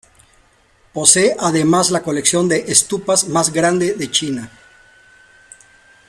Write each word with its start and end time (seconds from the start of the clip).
Posee 0.93 1.35
además 1.39 1.91
la 1.91 2.01
colección 2.01 2.49
de 2.49 2.57
estupas 2.71 3.27
más 3.29 3.53
grande 3.53 3.93
de 3.93 4.09
China. 4.09 4.51